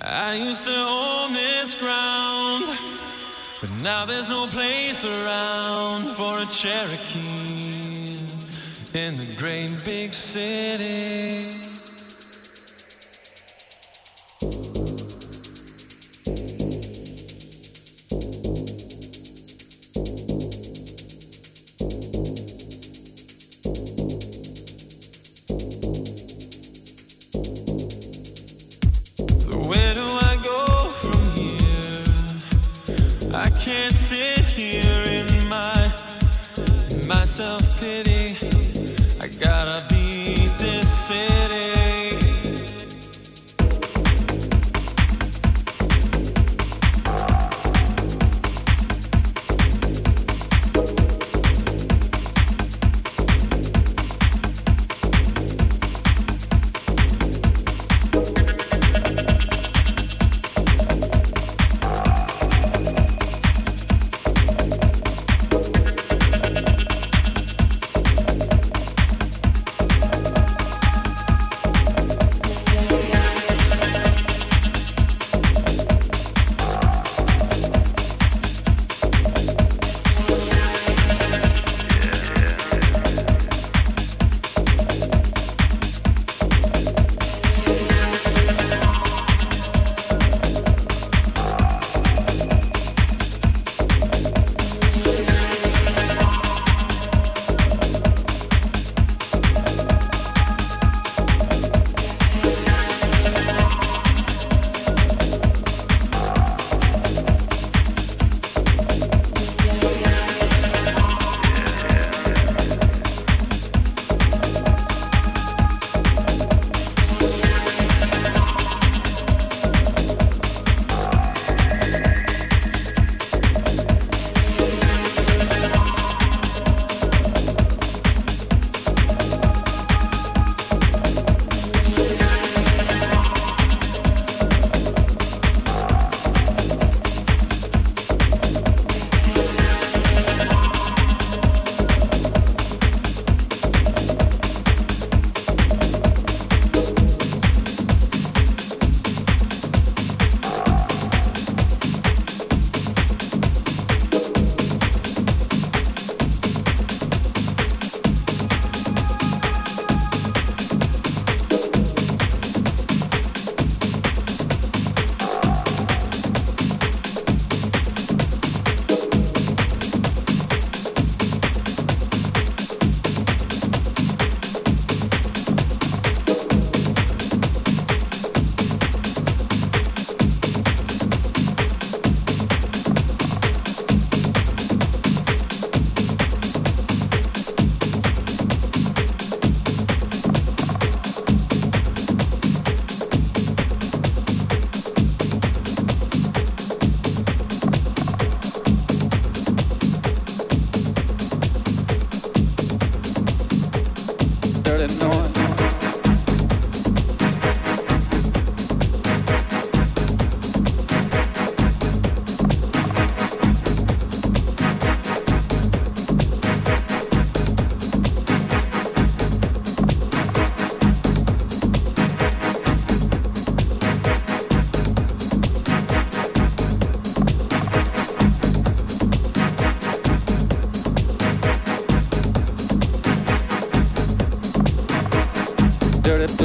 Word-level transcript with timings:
I 0.00 0.34
used 0.34 0.64
to 0.64 0.74
own 0.74 1.32
this 1.32 1.74
ground, 1.74 2.64
but 3.60 3.70
now 3.82 4.04
there's 4.04 4.28
no 4.28 4.46
place 4.46 5.04
around 5.04 6.10
for 6.10 6.38
a 6.38 6.46
Cherokee 6.46 8.16
in 8.94 9.16
the 9.16 9.34
great 9.36 9.72
big 9.84 10.14
city. 10.14 11.67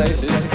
places. 0.06 0.53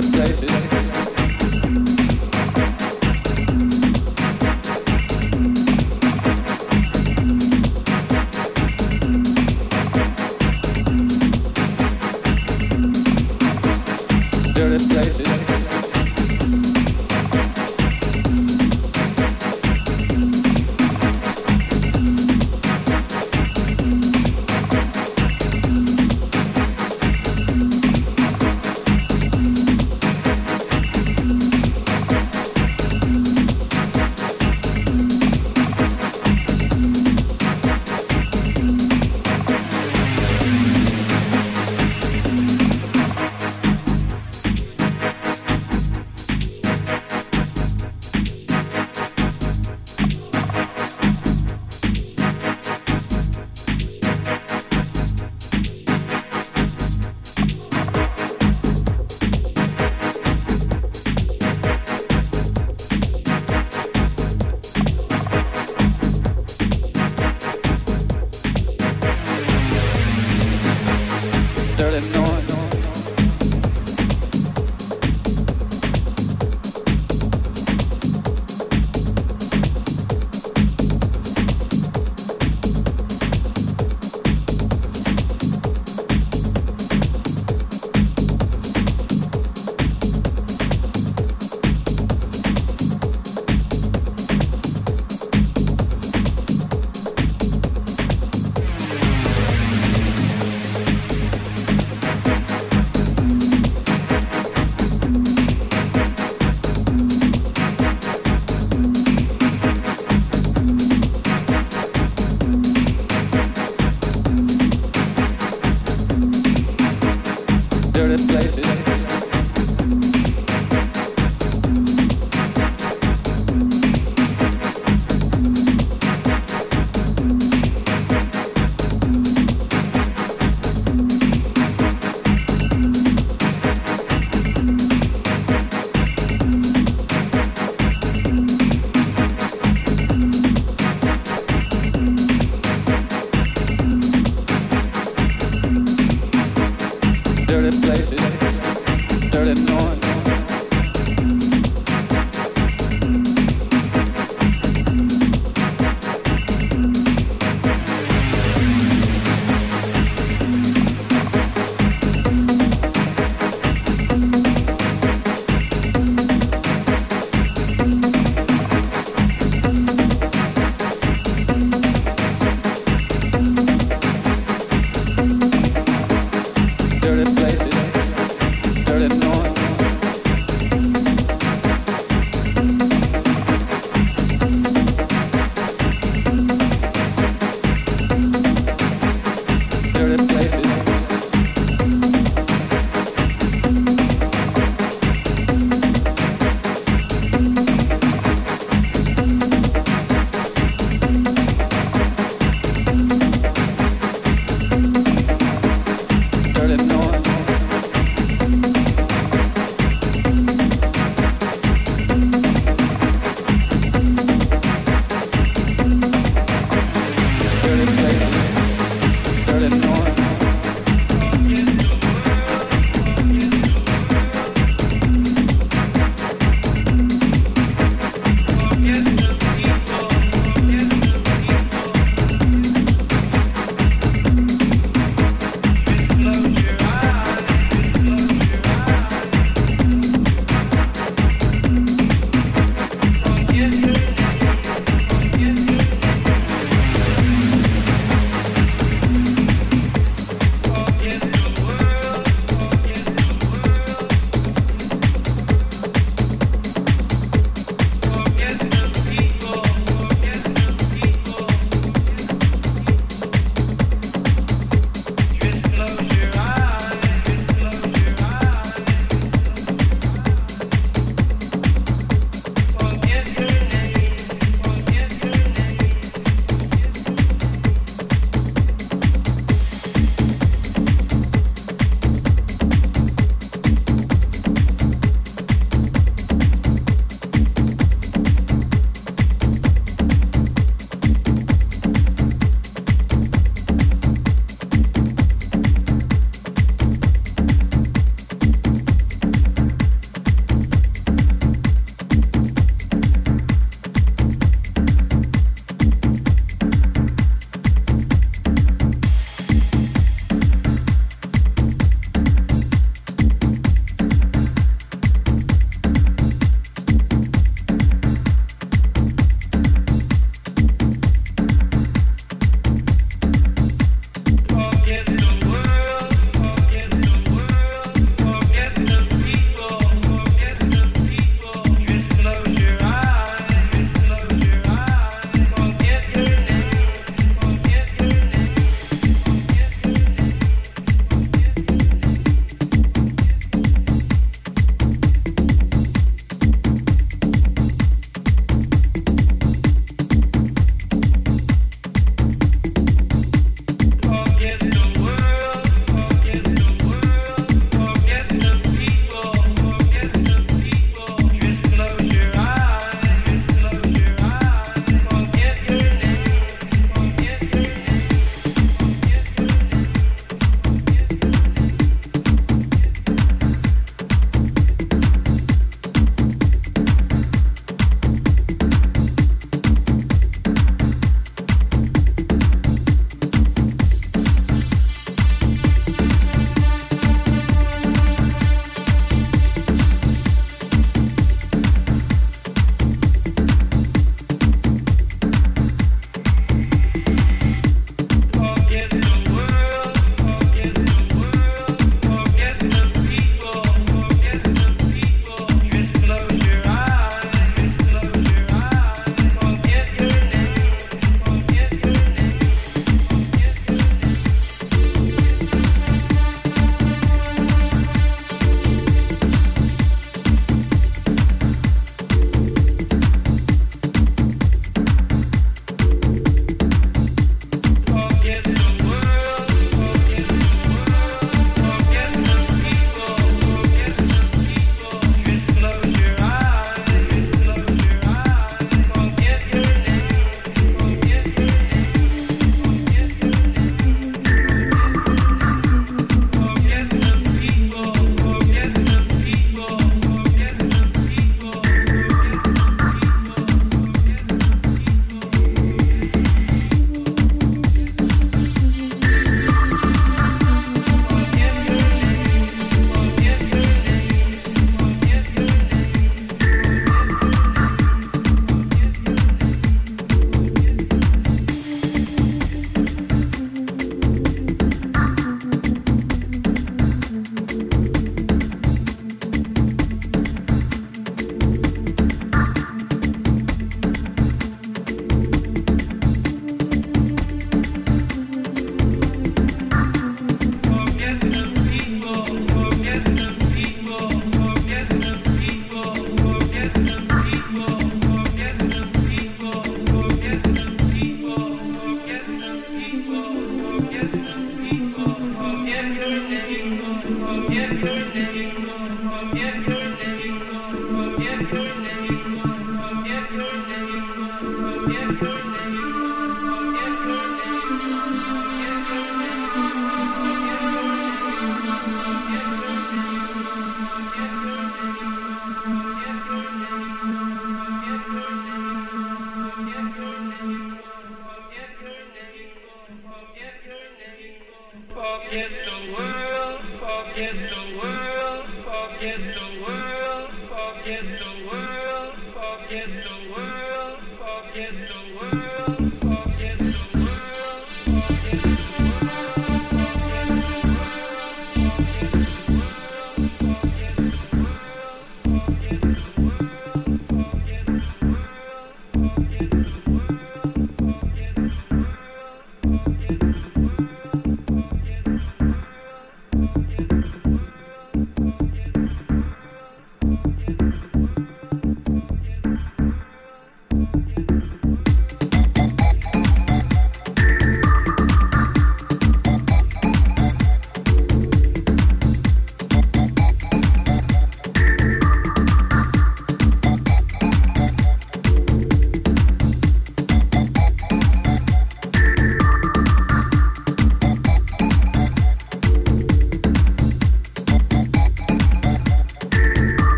Dirty 0.00 0.73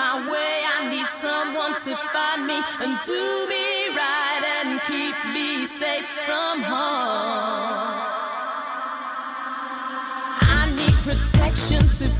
my 0.00 0.14
way. 0.32 0.54
I 0.76 0.78
need 0.94 1.08
someone 1.26 1.74
to 1.86 1.92
find 2.14 2.40
me 2.50 2.58
and 2.82 2.92
do 3.04 3.24
me 3.52 3.66
right 4.00 4.42
and 4.56 4.80
keep 4.90 5.16
me 5.34 5.48
safe 5.80 6.08
from 6.26 6.62
harm. 6.62 7.98
I 10.58 10.62
need 10.78 10.96
protection 11.08 11.82
to 12.00 12.19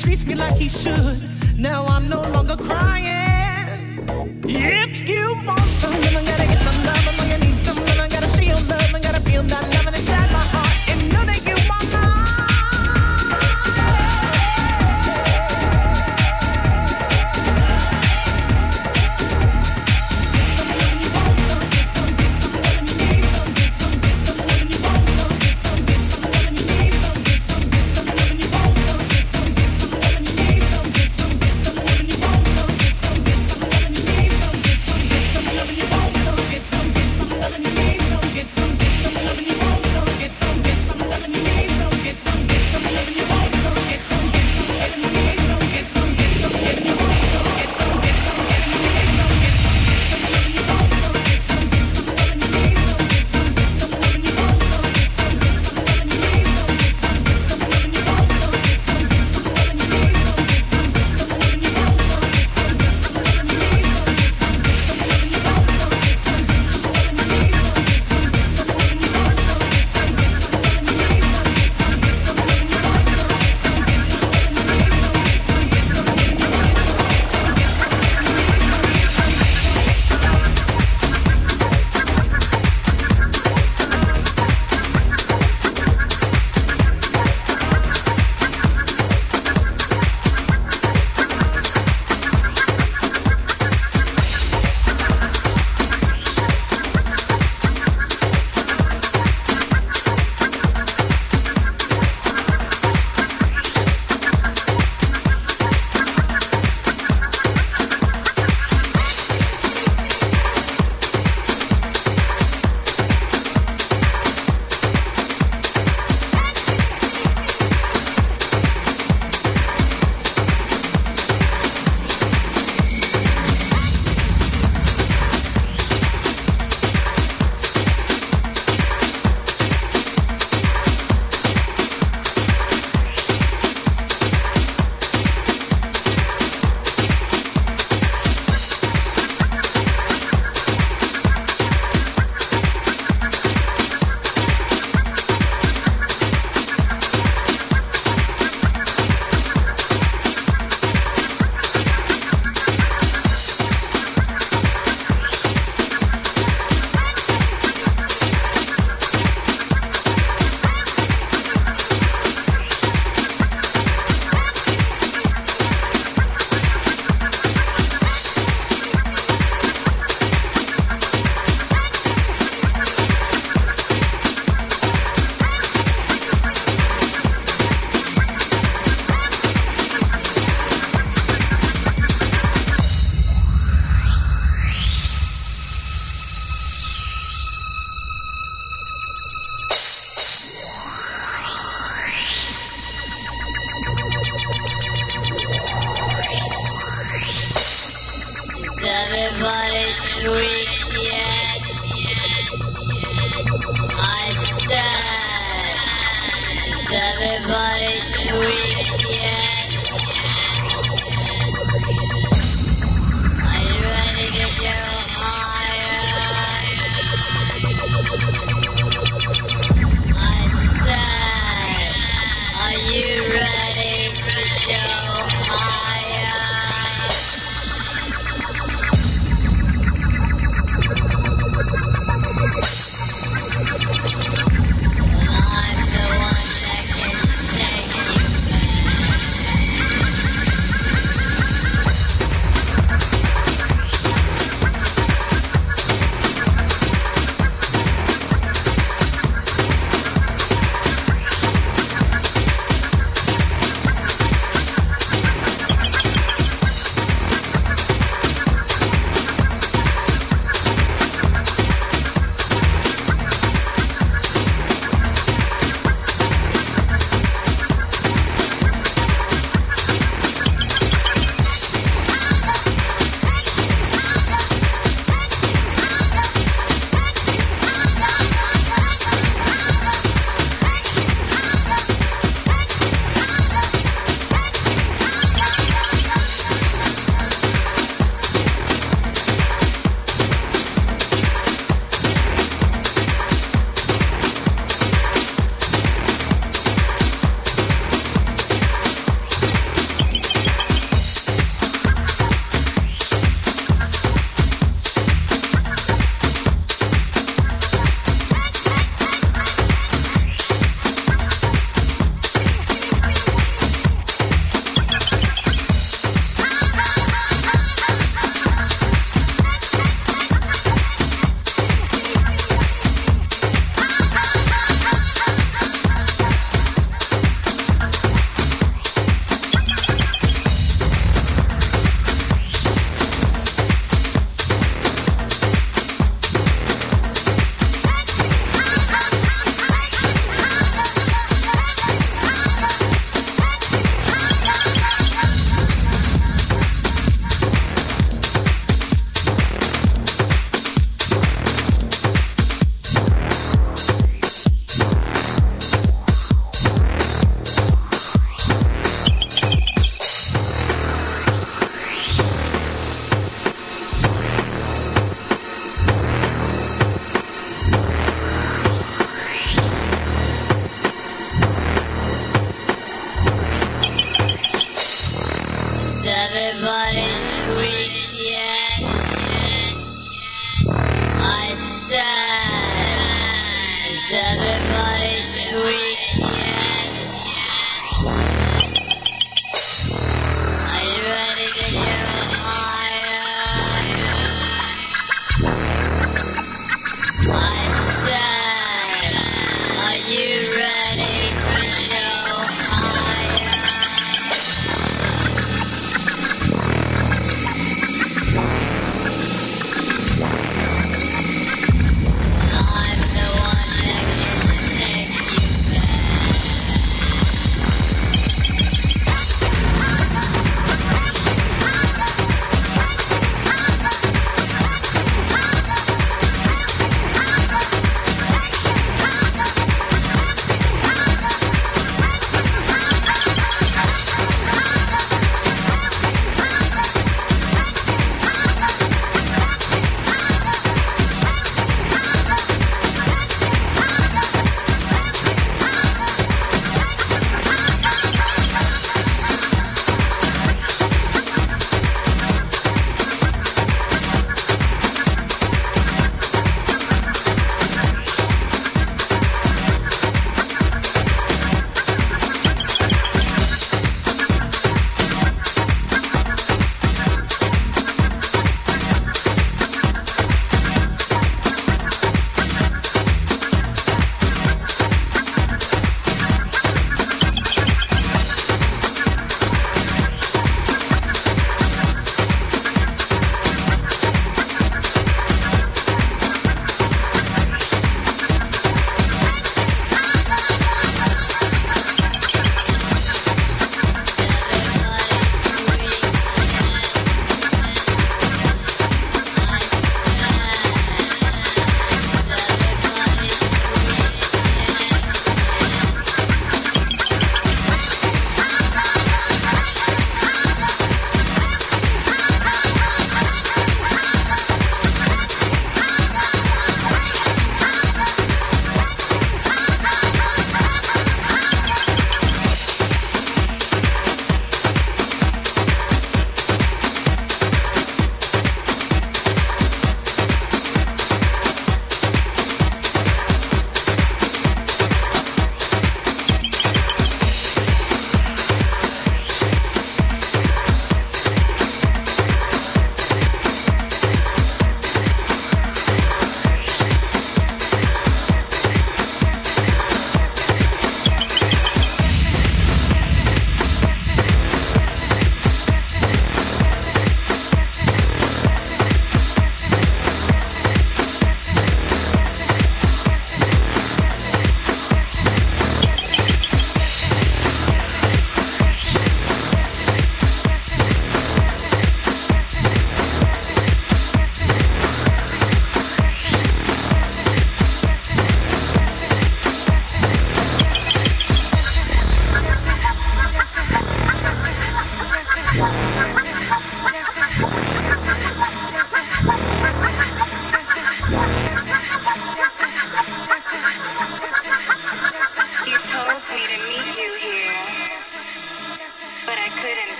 treats 0.00 0.24
me 0.24 0.34
like 0.34 0.56
he 0.56 0.68
should. 0.68 1.20
Now 1.58 1.84
I'm 1.86 2.08
no 2.08 2.22
longer 2.22 2.56
crying. 2.56 3.98
Yep. 4.46 4.89